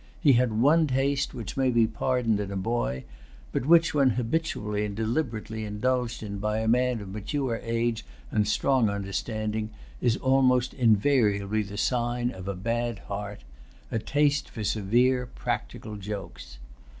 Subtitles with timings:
[0.19, 3.03] He had one taste which may be pardoned in a boy,
[3.51, 8.89] but which when habitually and deliberately indulged by a man of mature age and strong
[8.89, 9.69] understanding,
[10.01, 16.57] is almost invariably the sign of a bad heart,—a taste for severe practical jokes.